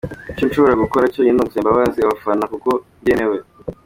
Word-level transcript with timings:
Icyo 0.31 0.43
nshobora 0.47 0.81
gukora 0.83 1.09
cyonyine 1.13 1.35
ni 1.35 1.41
ugusaba 1.43 1.63
imbabazi 1.67 1.97
abafana 2.01 2.43
kuko 2.51 2.69
ntibyemewe". 2.79 3.37